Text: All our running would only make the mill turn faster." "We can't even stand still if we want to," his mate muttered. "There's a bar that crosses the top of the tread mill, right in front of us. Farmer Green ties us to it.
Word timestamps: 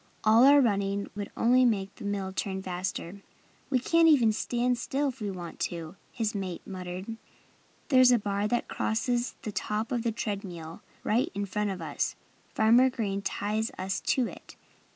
All 0.23 0.45
our 0.47 0.59
running 0.61 1.11
would 1.13 1.29
only 1.37 1.63
make 1.63 1.93
the 1.93 2.05
mill 2.05 2.33
turn 2.33 2.63
faster." 2.63 3.21
"We 3.69 3.77
can't 3.77 4.07
even 4.07 4.31
stand 4.31 4.79
still 4.79 5.09
if 5.09 5.21
we 5.21 5.29
want 5.29 5.59
to," 5.69 5.95
his 6.11 6.33
mate 6.33 6.65
muttered. 6.65 7.17
"There's 7.89 8.11
a 8.11 8.17
bar 8.17 8.47
that 8.47 8.67
crosses 8.67 9.35
the 9.43 9.51
top 9.51 9.91
of 9.91 10.01
the 10.01 10.11
tread 10.11 10.43
mill, 10.43 10.81
right 11.03 11.29
in 11.35 11.45
front 11.45 11.69
of 11.69 11.83
us. 11.83 12.15
Farmer 12.55 12.89
Green 12.89 13.21
ties 13.21 13.69
us 13.77 13.99
to 14.07 14.25
it. 14.25 14.55